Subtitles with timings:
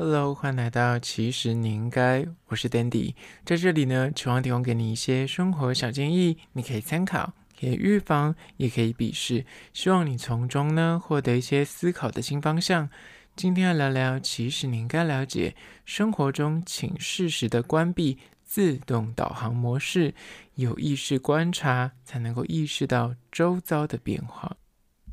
[0.00, 12.88] Hello，欢迎来到其实你应该，我是 Dandy，在这里呢，希望提供给你一些生活小建议，你可以参考，可以预防，也可以鄙视，希望你从中呢获得一些思考的新方向。
[13.34, 20.14] 今天要聊聊，其实你应该了解，生活中请适时的关闭自动导航模式，
[20.54, 24.56] 有意识观察，才能够意识到周遭的变化。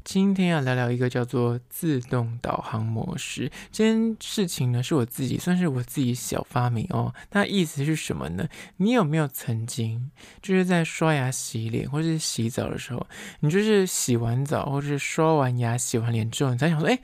[0.05, 3.51] 今天要聊聊一个叫做自动导航模式。
[3.71, 7.11] 这件事情呢，是我自己算是我自己小发明哦。
[7.31, 8.47] 它意思是什么呢？
[8.77, 10.11] 你有没有曾经
[10.43, 13.05] 就是在刷牙、洗脸或是洗澡的时候，
[13.39, 16.99] 你就是洗完澡或是刷完牙、洗完脸之后，你才想说，哎，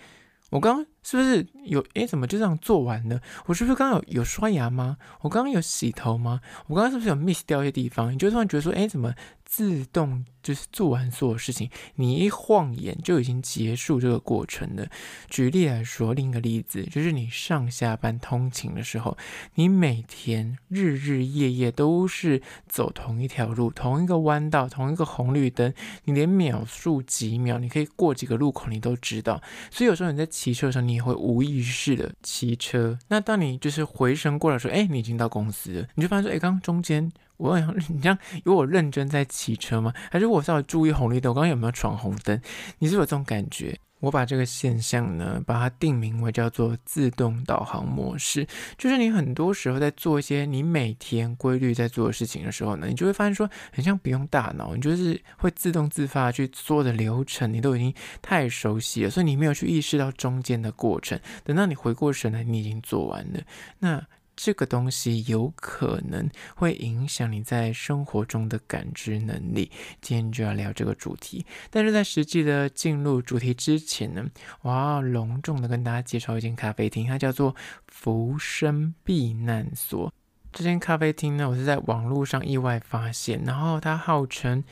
[0.52, 1.84] 我刚刚是不是有？
[1.96, 3.20] 哎，怎么就这样做完了？
[3.48, 4.98] 我是不是刚刚有有刷牙吗？
[5.22, 6.40] 我刚刚有洗头吗？
[6.68, 8.14] 我刚刚是不是有 miss 掉一些地方？
[8.14, 9.12] 你就突然觉得说，哎，怎么
[9.52, 10.24] 自动？
[10.42, 14.88] 就是做完所有事情，你一晃眼就已经结束这个过程了。
[15.30, 19.16] 举例来说，另一个例子就是你上下班通勤的时候，
[19.54, 25.72] 你每天日日夜夜都是走同一条路、同一个弯道、同一个红绿灯，
[26.06, 29.44] 你连秒数几秒，你可以过几个路口，你都知道。
[29.70, 32.98] 所以有时候你在骑车的时候，你也会无意识的骑车。
[33.10, 37.12] 那当你就是回神过来说，哎，你已经到公司了，你就发现说，哎，刚刚中间。
[37.42, 39.92] 我问你，这样有我认真在骑车吗？
[40.12, 41.32] 还是我稍微注意红绿灯？
[41.32, 42.40] 我刚刚有没有闯红灯？
[42.78, 43.78] 你是不是有这种感觉？
[44.00, 48.48] 我把这个现象呢，把它定名为叫做自动导航模式。
[48.78, 61.20] 就是你很多时候在做一些你每天规律在做的事情的时候呢，你就会发现说，很像不用大脑，你就是会自动自发去做的流程，你都已经太熟悉了，所以你没有去意识到中间的过程。
[61.44, 63.40] 等到你回过神来，你已经做完了。
[63.80, 64.04] 那
[64.44, 69.70] 这个东西有可能会影响你在生活中的感知能力。
[70.02, 74.26] 今天就要聊这个主题，但是在实际的进入主题之前呢，
[74.64, 80.12] 我要隆重的跟大家介绍一间咖啡厅，它叫做浮生避难所。
[80.52, 84.64] 这间咖啡厅呢，我是在网络上意外发现，然后它号称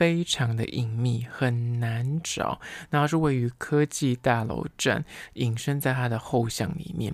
[0.00, 7.12] 非常的隐秘，很难找，然后是位于科技大楼站，隐身在它的后巷里面。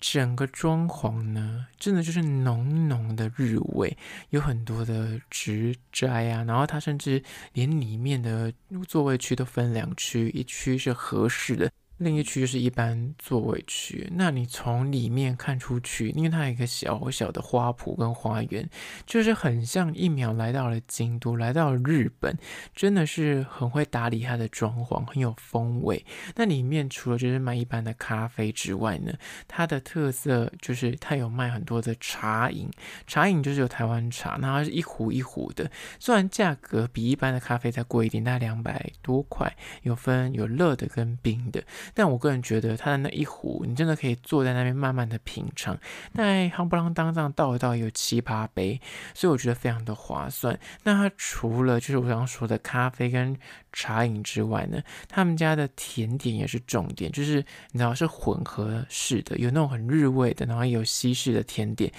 [0.00, 3.94] 整个装潢呢，真的就是浓浓的日味，
[4.30, 7.22] 有很多的植栽啊，然后它甚至
[7.52, 8.50] 连里面的
[8.88, 11.70] 座位区都分两区，一区是合适的。
[12.02, 18.68] 另一区就是一般座位区，那你从里面看出去，因为它有一个小小的花圃跟花园，
[19.06, 22.36] 就是很像一秒来到了京都，来到了日本，
[22.74, 26.04] 真的是很会打理它的装潢，很有风味。
[26.34, 29.12] 那里面除了就是卖一般的咖啡之外呢，
[29.46, 32.68] 它的特色就是它有卖很多的茶饮，
[33.06, 41.62] 茶饮就是有台湾茶，那它是一壶一壶的，虽然价格比一般的咖啡再贵一点，大概两百多块，有分有热的跟冰的。
[41.94, 45.78] 但我个人觉得，它的那一壶，你真的可以坐在那边慢慢的品尝。
[46.12, 48.80] 那夯不啷当这样倒一倒有七八杯，
[49.14, 50.58] 所以我觉得非常的划算。
[50.84, 53.36] 那它除了就是我刚刚说的咖啡跟
[53.72, 61.92] 茶饮之外呢，他们家的甜点也是重点，就是你知道是混合式的，有那种很日味的，然后也有西式的甜点。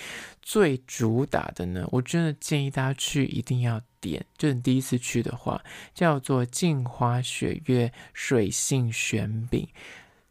[0.44, 9.66] 最主打的呢，我真的建议大家去一定要点，就是你第一次去的话，叫做镜花雪月水性玄饼，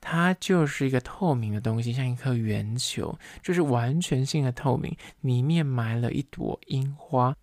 [0.02, 7.34] 它就是一个透明的东西，像一颗圆球，就是完全性的透明，里面埋了一朵樱花，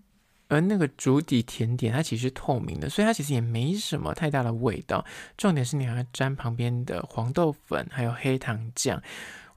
[0.47, 5.03] 而那个主底甜点它其实透明的，所以它其实也没什么太大的味道。
[5.35, 9.01] 重点是你还要沾旁边的黄豆粉，还有黑糖酱。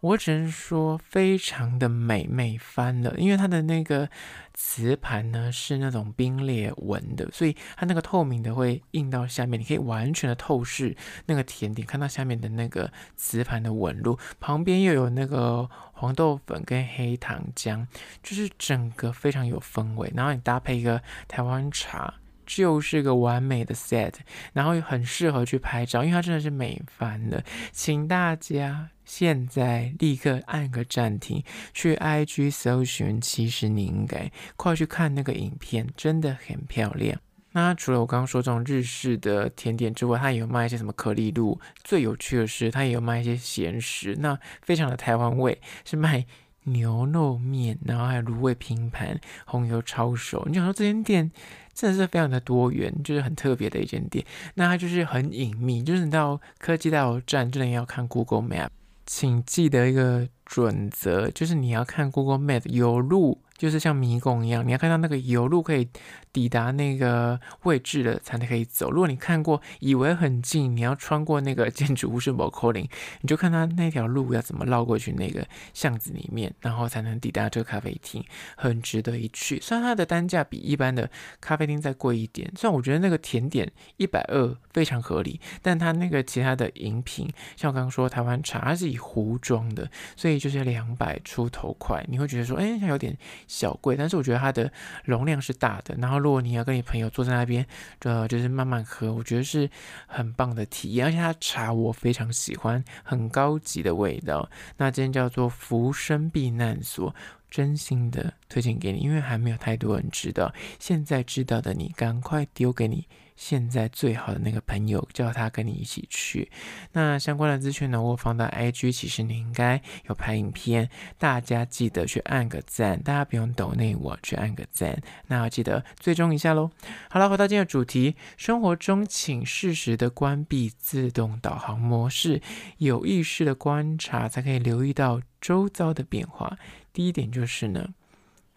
[0.03, 3.15] 我只能说，非常的美，美翻了。
[3.17, 4.09] 因为它的那个
[4.53, 10.97] 瓷盘呢是那种冰裂纹的，所以它那个透明的会印到下面，你可以完全的透视
[11.27, 14.19] 那个甜点，看到下面的那个瓷盘的纹路。
[14.41, 17.87] 旁边又有那个黄豆粉跟黑糖浆，
[18.25, 20.13] 就是整个非常有氛围。
[20.17, 22.15] 然后你搭配一个台湾茶。
[22.47, 24.15] 就是个完美的 set，
[24.53, 27.43] 然后又很适合去拍照，因为它真的是美翻了。
[27.71, 37.19] 请大家现在立刻按个暂停，去 IG 搜寻，其实你应该快去看那个影片，真的很漂亮。
[37.55, 41.61] 那除了我刚刚说这种日式的甜点之外，它也有卖一些什么可丽露。
[41.85, 46.25] 最有趣的是，它也有卖一些咸食，那非常的台湾味，是卖
[46.65, 50.45] 牛肉面，然后还有卤味拼盘、红油抄手。
[50.47, 51.31] 你想说这间店？
[51.75, 54.23] 真的是非常的多元，就是很特别的一间店。
[54.57, 58.69] 那它就是很隐秘，就是你到科技大楼站，真的要看 Google Map，
[59.07, 65.89] 请记得一个准则，就是你要看 Google Map 有路，就是像迷宫一样，你要看到那个有路可以
[66.33, 68.91] 抵达那个位置了才能可以走。
[68.91, 72.89] 如果你看过，以为很近，你要穿过那个建筑物是某口令，
[73.21, 78.25] 你就看他那条路要怎么绕过去那个巷子里面，然后才能抵达这个咖啡厅，
[78.57, 79.61] 很值得一去。
[79.61, 94.73] 虽然它的单价比一般的咖啡厅再贵一点，虽然我觉得那个甜点一百二非常合理，但它那个其他的饮品，像我刚刚说台湾茶，它是以壶装的，所以就是两百出头块，你会觉得说，哎，它有点小贵，但是我觉得它的
[95.05, 95.95] 容量是大的。
[95.97, 97.67] 然后如果你要跟你朋友坐在那边，
[98.01, 99.69] 呃，就是慢慢喝，我觉得是
[100.07, 101.07] 很棒的体验。
[101.07, 104.49] 而且它茶我非常喜欢，很高级的味道。
[104.77, 107.15] 那今天叫做浮生避难所。
[107.51, 110.51] 真心的推荐给你，因为还没有太多人知道。
[110.79, 113.07] 现在知道的你，赶快丢给你
[113.43, 116.49] 现在最好的那个朋友，叫他跟你一起去。
[116.93, 124.97] 那相关的资讯呢，我放到 IG，其实你应该有拍影片，大家记得去按个赞，大家不用抖内我去按个赞。
[125.27, 126.71] 那要记得追踪一下喽。
[127.11, 132.41] 好了，回到今天的主题，生活中请适时的关闭自动导航模式，
[132.79, 136.57] 有意识的观察，才可以留意到周遭的变化。
[136.93, 137.89] 第一点就是呢，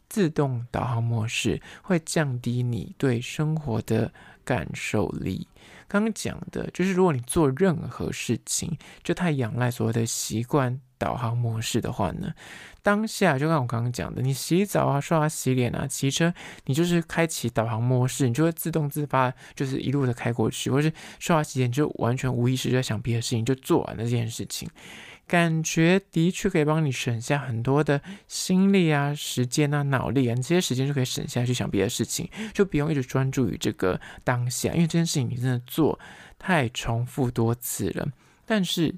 [0.08, 4.14] 自动导航模式会降低你对生活的
[4.46, 5.48] 感受力。
[5.88, 12.34] 刚刚讲的就是，如果你做任何事情就太仰赖所谓的习惯导航模式的话呢，
[12.82, 16.34] 当下就像我刚刚讲的，你洗澡啊、刷牙、洗脸啊、骑车，
[16.66, 24.68] 你就是开启导航模式，你就会自动自发，就是一路的开过去，或是刷牙洗脸就完全无意识就在想别的事情，就做完了这件事情。
[25.28, 36.00] 感觉的确可以帮你省下很多的心力啊、时间啊、脑力啊，这些时间就可以省下去想别的事情，就不用一直专注于这个当下，因为这件事情你真的做
[36.38, 38.08] 太重复多次了。
[38.46, 38.96] 但是。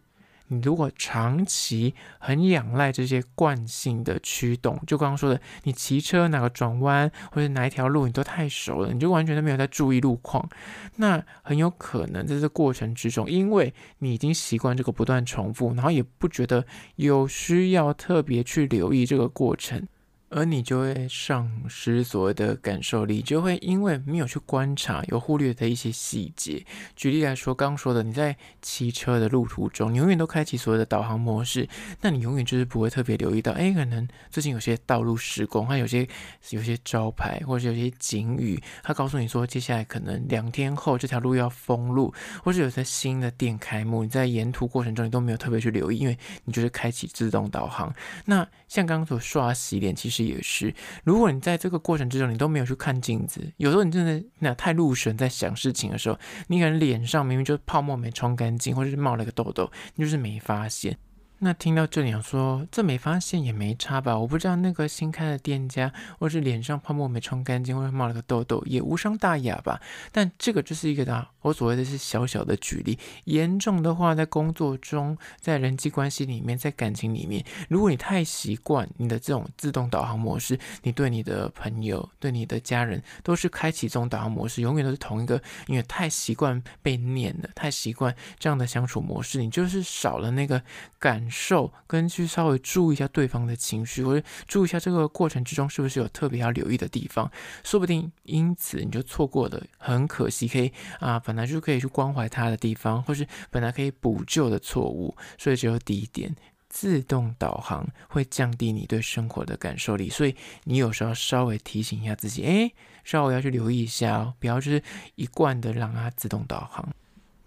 [0.50, 10.48] 你如果长期很仰赖这些惯性的驱动，就刚刚说的，你骑车哪个转弯或者哪一条路你都太熟了，你就完全都没有在注意路况，
[10.96, 16.66] 那很有可能在这过程之中，因为你已经习惯这个不断重复，然后也不觉得
[16.96, 19.88] 有需要特别去留意这个过程。
[20.30, 26.66] 而你就会丧失所谓的感受力，就会因为没有去观察，有忽略的一些细节。
[26.98, 31.70] 举例来说，刚刚说的，你在骑车的路途中，你永远都开启所谓的导航模式，
[32.02, 36.06] 那你永远就是不会特别留意到，哎，可能最近有些道路施工，它有些
[36.50, 42.14] 有些招牌，或者有些警语，它告诉你说，接下来可能两天后这条路要封路，
[42.44, 47.96] 或是有些新的店开幕，你在沿途过程中你都没有特别去留意，因为你就是开启自动导航。
[48.26, 50.17] 那像刚刚所刷洗脸，其实。
[50.24, 50.74] 也是，
[51.04, 56.18] 如果你在这个过程之中，你都没有去看镜子，有时候你真的那太入神在想事情的时候，
[56.48, 60.98] 你可能脸上明明就是泡沫没冲干净，或者是冒了个痘痘，你就是没发现。
[61.40, 64.18] 那听到这里，想说这没发现也没差吧？
[64.18, 69.80] 我不知道那个新开的店家，或是脸上泡沫没冲干净，或者冒了个痘痘，也无伤大雅吧？
[70.12, 72.98] 但这个就是一个啊，我所谓的是小小的举例。
[73.26, 90.60] 严重的话，在工作中，在人际关系里面，在感情里面，如果你太习惯你的这种自动导航模式，你对你的朋友、对你的家人，都是开启这种导航模式，永远都是同一个，因为太习惯被念了，太习惯这样的相处模式，你就是少了那个
[90.98, 91.27] 感。
[91.30, 97.32] 受跟去稍微注意一下对方的情绪，或者注意一下这个过程之中是不是有特别要留意的地方，
[97.64, 105.16] 说不定因此你就错过了很可惜可以啊，本来就可以去关怀他的地方，或是本来可以补救的错误。
[105.38, 106.36] 所以只有第一点，
[106.70, 110.36] 自动导航会降低你对生活的感受力，所以
[110.66, 112.72] 你有时候稍微提醒一下自己，哎，
[113.04, 114.82] 稍微要去留意一下哦，不要就是
[115.16, 116.88] 一贯的让它自动导航。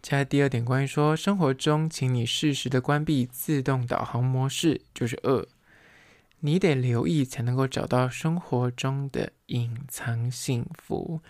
[0.02, 5.46] 加第二点，关于说生活中，请你适时的关闭自动导航模式，就是二，
[6.40, 11.20] 你得留意才能够找到生活中的隐藏幸福。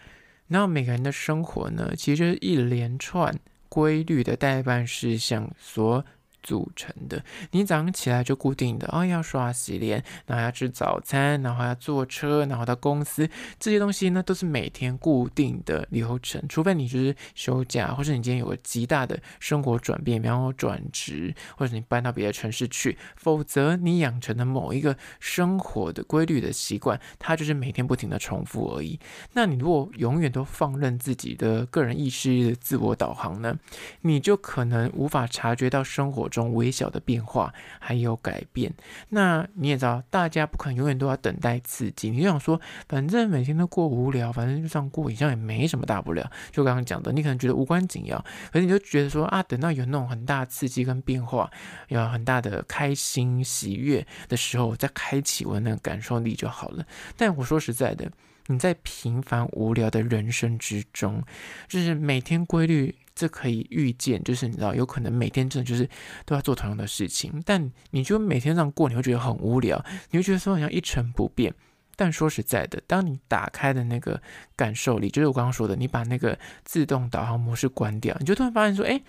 [0.46, 3.36] 那每个人的生活呢，其实一连串
[3.68, 6.04] 规律的代办事项所
[6.42, 13.28] 组成的，你早上起来就固定的哦，要刷洗脸，然后要吃早餐，然后要坐车，然后到公司，
[13.58, 16.42] 这些东西呢都是每天固定的流程。
[16.48, 28.98] 除非你就是休假，或者你今天有个极大的生活转变，比方说转职，或者你搬到别的城市去，否则你养成的某一个生活的规律的习惯，它就是每天不停的重复而已。
[29.32, 33.56] 那你如果永远都放任自己的个人意识的自我导航呢，
[34.02, 38.72] 你就可能无法察觉到生活中微小的变化还有改变，
[39.10, 42.08] 那你也知道，大家不可能永远都要等待刺激。
[42.10, 42.58] 你就想说，
[42.88, 46.30] 反正每天都过无聊，反正就这样过，好像也没什么大不了。
[46.50, 51.50] 就刚刚讲的，你可能觉得无关紧要，可是你就觉得说啊，等到有那种很大刺激跟变化，
[51.88, 56.86] 有很大的开心喜悦的时候，再开启我那个感受力就好了。
[57.16, 58.10] 但我说实在的。
[58.46, 61.22] 你在平凡无聊的人生之中，
[61.68, 65.88] 就是每天规律，这可以预见，就是你知道，有可能每天真的就是
[66.24, 71.54] 都要做同样的事情，但你就每天这样过，你会觉得很无聊，你会觉得说好像一成不变。
[71.96, 74.20] 但说实在的，当你打开的那个
[74.56, 79.00] 感受力，就是我刚刚说的，你把那个自动导航模式关掉，你就突然发现说，哎。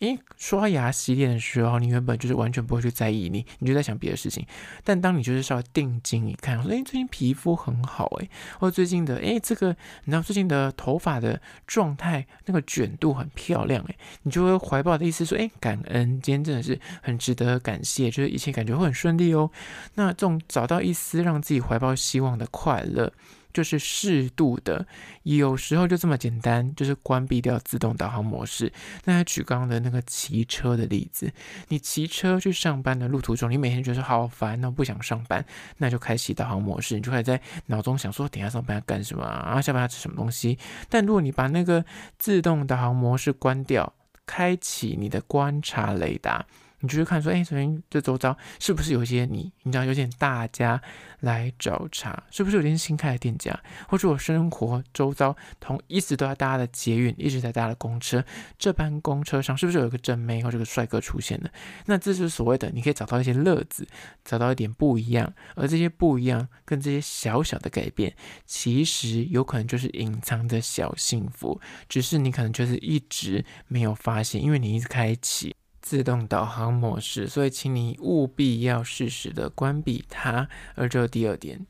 [0.00, 4.46] 诶，刷牙洗脸的时候，你原本就是完全不会去在意你，你就在想别的事情。
[4.84, 9.68] 但当你就是稍微定睛一看，说，诶，最近皮肤很好，诶，或者最近的，诶，这个
[10.04, 19.50] 你知道最近的头发的状态，那个卷度很漂亮，诶，你就会怀抱的意思说，诶，感恩，今天真的是很值得感谢，就是一切感觉会很顺利哦。
[19.94, 23.12] 那这种找到一丝让自己怀抱希望的快乐。
[23.56, 24.86] 就是适度的，
[25.22, 28.70] 有时候就这么简单，就是关闭掉自动导航模式。
[29.06, 31.32] 那举刚刚的那个骑车的例子，
[31.68, 35.42] 你骑车去上班的路途中，你每天觉得好烦哦，不想上班，
[35.78, 39.58] 那就开启导航模式，你就开始在脑中想说，等下上班要干什么啊？
[39.62, 40.58] 下班要吃什么东西？
[40.90, 41.82] 但如果你把那个
[42.18, 43.94] 自动导航模式关掉，
[44.26, 46.44] 开启你的观察雷达。
[46.80, 50.80] 你就是看说，哎，首先这周遭是不是有一些你，你知道有点大家
[51.20, 58.24] 来找茬，是不是有点新开的店家，或者我生活周遭同一直都在搭的捷运，一直在搭的公车，
[58.58, 61.50] 这班公车上是不是有一个正妹或这个帅哥出现的？
[61.86, 63.86] 那这是所谓的，你可以找到一些乐子，
[64.24, 68.14] 找到一点不一样，而这些不一样跟这些小小的改变，
[68.44, 75.54] 其实有可能就是隐藏的小幸福，只是你可能就是一直没有发现，因为你一直开启。
[75.86, 80.48] 自动导航模式，所以请你务必要适时的关闭它。
[80.74, 81.64] 而这第二点，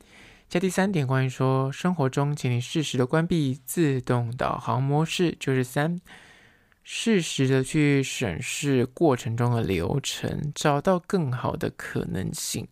[0.49, 6.01] 加第三点，关于说生活中，请你适时的关闭自动导航模式，就是三，
[6.83, 12.67] 适时的去审视过程中的流程，找到更好的可能性。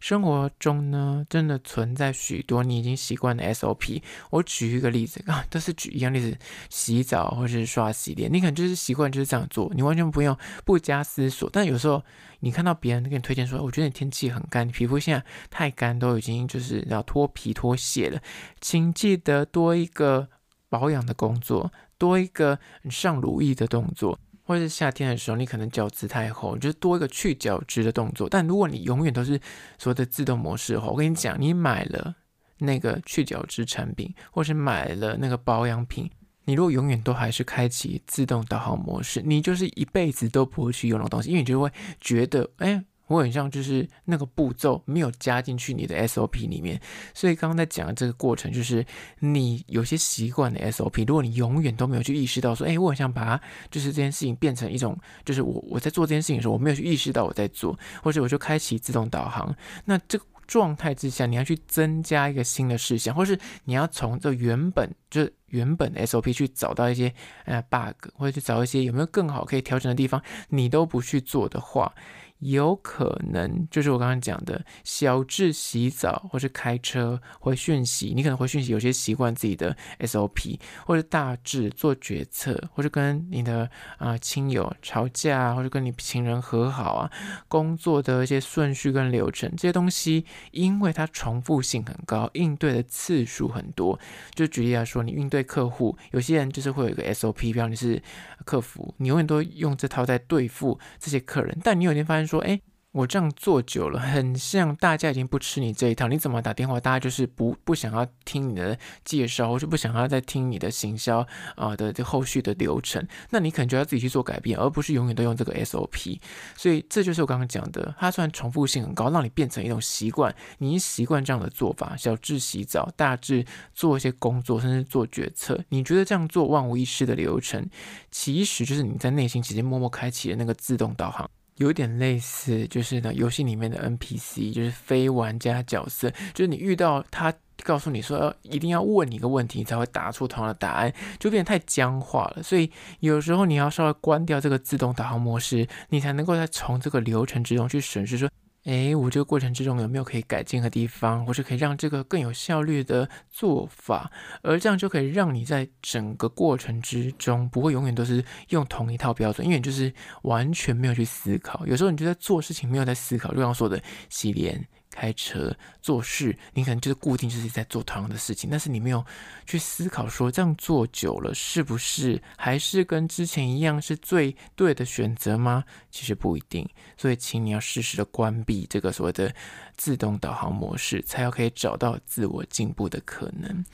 [0.00, 4.02] 生活中呢，真的存在许多你已经习惯的 SOP。
[4.30, 6.36] 我举一个例子 啊，都是举一样例子，
[6.70, 11.48] 洗澡或是刷洗脸，你可能就是习惯就是这样做，你完全不用不加思索。
[11.52, 12.02] 但有时候
[12.40, 18.20] 你看到别人给你推荐说，我觉得你天气很干，皮肤现在太干，都已经就是要脱皮脱屑了，
[18.60, 20.28] 请记得多一个
[20.68, 24.18] 保养的工作，多一个上乳液的动作。
[24.48, 28.26] 或者是夏天的时候，你可能角质太厚，就多一个去角质的动作。
[28.30, 29.38] 但如果你永远都是
[29.76, 32.14] 所谓的自动模式的话，我跟你讲，你买了
[32.56, 36.10] 那个去角质产品，或是买了那个保养品，
[36.46, 42.82] 你如果永远都还是开启自动导航模式，你就是一辈子都不会去用那东西，因为你就会觉得，哎。
[43.08, 46.80] 我很像就是那个步骤没有加进去你的 SOP 里面，
[47.12, 48.84] 所以刚刚在讲的这个过程，就是
[49.18, 59.54] 你有些习惯的 SOP，如果你永远都没有去意识到说，哎，我很想把它就是这件事情变成一种，就是我我在做这件事情的时候，我没有去意识到我在做，或者我就开启自动导航，
[59.86, 67.12] 那这个状态之下，你要去增加一个新的事项，或是你要从这原本就原本的 SOP 去找到一些
[67.44, 71.94] 呃 bug，或者去找一些有没有更好可以调整的地方，你都不去做的话。
[72.40, 87.10] 有可能就是我刚刚讲的小至洗澡，或是开车回讯息，你可能回讯息有些习惯自己的 SOP，或者大致做决策，或者跟你的啊、亲友吵架，或者跟你情人和好啊，
[87.48, 93.98] 工作的一些顺序跟流程这些东西，因为它重复性很高，应对的次数很多。
[94.34, 98.00] 就举例来说，你应对客户，有些人就是会有一个 SOP，比方你是
[98.44, 102.27] 客服，你永远都用这套在对付这些客人，但你有一天发现。
[102.28, 102.60] 说，哎，
[102.92, 106.08] 我这样做久了，很像大家已经不吃你这一套。
[106.08, 113.06] 你怎么打电话，大家就是不不想要听你的介绍，或者不想要再听你的行销啊的这后续的流程。
[113.30, 116.18] 那你可能就要自己去做改变，而不是永远都用这个 SOP。
[116.56, 123.44] 所以这就是我刚刚讲的，它虽然重复性很高，让你变成一种习惯，你习惯这样的做法，小至洗澡，大致
[123.74, 127.68] 做一些工作，甚至做决策，你觉得这样做万无一失的流程，
[128.10, 131.30] 其实就是你在内心直接默默开启的那个自动导航。
[131.58, 142.42] 有点类似，就是呢，游戏里面的 NPC，就是非玩家角色，就是你遇到他，告诉你说要一定要问你一个问题，你才会答出同样的答案，就变得太僵化了。
[142.42, 148.28] 所以有时候你要稍微关掉这个自动导航模式，你才能够再从这个流程之中去审视说。
[148.64, 154.12] 哎，我这个过程之中有没有可以改进的地方，或是可以让这个更有效率的做法？
[154.42, 159.90] 而这样就可以让你在整个过程之中不会永远都是用同一套标准，因为你就是
[160.22, 161.66] 完全没有去思考。
[161.66, 169.04] 有时候你就在做事情没有在思考，就像说的洗脸、开车、做事，你可能就是固定就是在做同样的事情，但是你没有
[169.46, 175.62] 去思考说这样做久了是不是还是跟之前一样是最对的选择吗？
[175.88, 179.32] 其实不一定，所以请你要适时的关闭这个所谓的
[179.76, 183.64] 自动导航模式，才要可以找到自我进步的可能。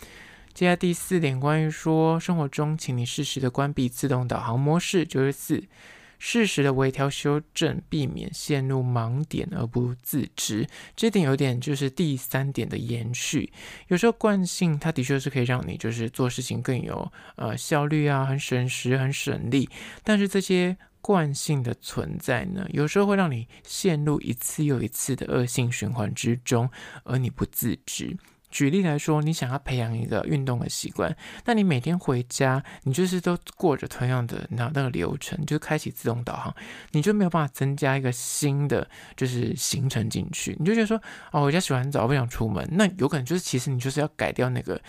[0.52, 5.64] 接下来第四点，关于说生活中，请你适时的关闭自动导航模式，就是四。
[6.26, 10.66] 适时的微调修正，避免陷入盲点而不自知。
[10.96, 13.52] 这点有点就是第三点的延续。
[13.88, 19.68] 有时候惯性，它的确是可以让你就是做事情更有呃效率啊，很省时、很省力。
[20.02, 26.70] 但是这些惯性的存在呢，有时候会让你陷入一次又一次的恶性循环之中，
[27.02, 28.16] 而你不自知。
[28.54, 36.54] 举例来说，你想要培养一个运动的习惯，那你每天回家，你就是都过着同样的那那个流程，就开启自动导航，
[36.92, 40.96] 你就没有办法增加一个新的就是行程进去，你就觉得说，
[41.32, 44.80] 哦，我家洗完澡不想出门，那有可能就是其实你就是要改掉那个。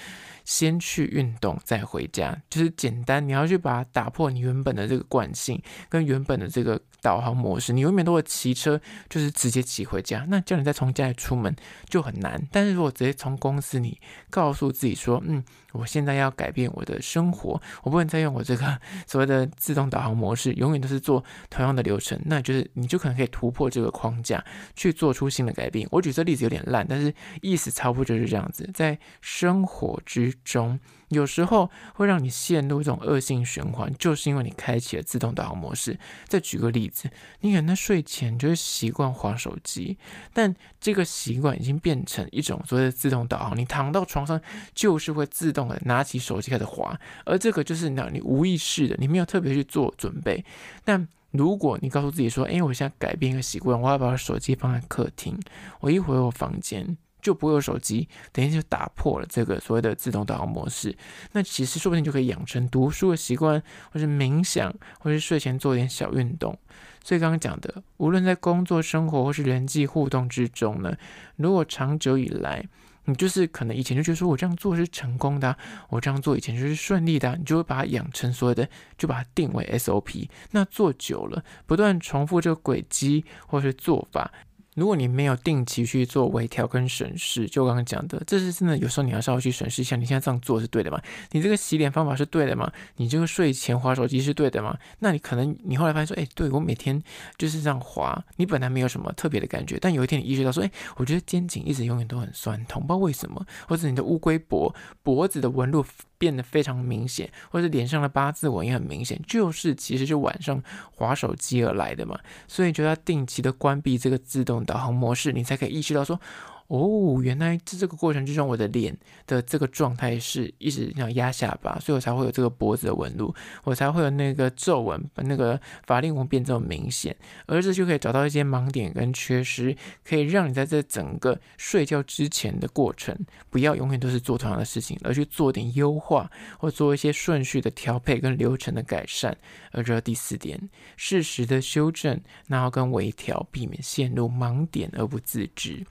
[0.45, 3.27] 先去运动再回家，就是简单。
[3.27, 7.73] 你要去把它打破你原本的这个惯性，跟原本的这个导航模式。
[7.73, 8.79] 你永远都会骑车，
[9.09, 10.23] 就是直接骑回家。
[10.29, 11.55] 那叫你再从家里出门
[11.89, 12.39] 就很难。
[12.51, 15.43] 但是如果直接从公司，你告诉自己说，嗯。
[15.77, 22.17] 我现在要改变我的生活，我不能再用我这个 所谓的自动导航模式，永远都是做同样的流程。
[22.23, 24.41] 那就是你就可能可以突破这个框架，
[24.73, 25.85] 去做出新的改变。
[25.91, 28.69] 我举这例子有点烂，但是意思差不多就是这样子。
[28.73, 35.97] 在生活之中，有时候会让你陷入一种恶性循环，就是因为你开启了自动导航模式。
[36.27, 37.09] 再举个例子，
[37.41, 39.97] 你可能在睡前就是习惯滑手机，
[40.33, 44.39] 但这个习惯已经变成一种所谓的自动导航，你躺到床上
[44.73, 50.43] 就是会自动的拿起手机开始滑，而这个就是让你无意识的，你没有特别去做准备。
[50.83, 55.37] 但如果你告诉自己说：“哎，我现在改变一个习惯，我要把手机放在客厅，
[55.81, 60.95] 我一回我房间。”就不会有手机，等于就打破了这个所谓的自动导航模式。
[61.31, 63.59] 那其实说不定就可以养成读书的习惯，
[63.91, 66.55] 或是冥想，或是睡前做点小运动。
[67.03, 70.95] 所以刚刚讲的，无论在工作、生活或是人际互动之中呢，
[71.37, 72.63] 如果长久以来，
[73.05, 75.57] 你就是可能以前就觉得说我这样做是成功的，
[75.89, 80.29] 我这样做以前就是顺利的，你就会把它养成所谓的，就把它定为 SOP。
[80.51, 84.31] 那做久了，不断重复这个轨迹或是做法。
[84.75, 88.77] 如果你没有定期去做微调跟审视，就刚刚讲的，这是真的。
[88.77, 91.01] 有时候你要稍微去审视一下，你现在这样做是对的吗？
[91.31, 92.71] 你这个洗脸方法是对的吗？
[92.97, 94.77] 你这个睡前滑手机是对的吗？
[94.99, 97.01] 那你可能你后来发现说，哎，对，我每天
[97.37, 105.85] 就是这样滑，你本来没有什么特别的感觉，但有一天你意识到说，哎，我觉得肩颈一直永远都很酸痛，不知道为什么，或者你的乌龟脖脖子的纹路。
[106.25, 110.59] 变得非常明显，或者脸上的八字纹也很明显，就是其实就晚上
[110.95, 116.19] 划手机而来的嘛，所以就要定期的关闭这个自动导航模式，你才可以意识到说。
[116.67, 118.97] 哦，原来在这个过程之中，我的脸
[119.27, 127.15] 的这个状态是一直要压下巴，所以我才会有这个脖子的纹路，我才会有那个皱纹，把那个法令纹变这么明显。
[127.45, 133.15] 而这就可以找到一些盲点跟缺失，可以让你在这整个睡觉之前的过程，
[133.51, 139.37] 不要永远都是做同样的事情，而去做点优化，或做一些顺序的调配跟流程的改善。
[139.71, 140.59] 而这第四点，
[140.97, 145.85] 适时的修正，然后跟微调，避免陷入盲点而不自知。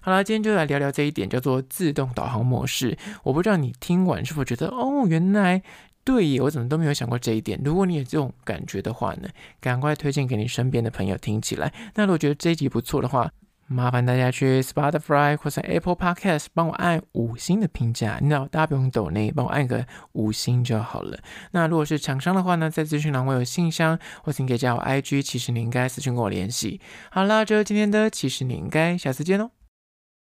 [0.00, 2.96] 好了，今天就来聊聊这一点，叫做自动导航模式。
[3.22, 5.62] 我不知道你听完是否觉得，哦，原来
[6.04, 7.60] 对耶，我怎么都没有想过这一点。
[7.64, 9.28] 如果你有这种感觉的话呢，
[9.60, 11.72] 赶快推荐给你身边的朋友听起来。
[11.94, 13.30] 那如果觉得这一集不错的话，
[13.66, 21.16] 麻烦大家去 Spotify 或者 Apple Podcast 帮我按五星的评价，你知道大家不用抖内，帮我按个五星就好了。
[21.52, 26.80] 那如果是厂商的话呢，在资讯栏我有信箱，或请可以加我 IG，其实你应该私讯跟我联系。
[27.12, 29.59] 好啦，这就是今天的，其实你应该下次见喽。